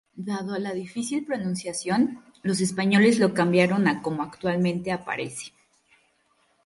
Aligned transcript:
Dado 0.29 0.55
a 0.55 0.57
la 0.57 0.73
difícil 0.73 1.25
pronunciación, 1.27 2.23
los 2.41 2.59
españoles 2.59 3.19
lo 3.19 3.35
cambiaron 3.35 3.87
a 3.87 4.01
como 4.01 4.23
actualmente 4.23 4.91
aparece. 4.91 5.51